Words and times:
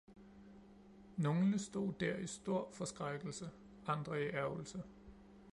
Nogle 1.17 1.59
stod 1.59 1.93
der 1.99 2.15
i 2.17 2.27
stor 2.27 2.69
forskrækkelse, 2.71 3.49
andre 3.85 4.21
i 4.21 4.25
ærgrelse 4.25 4.83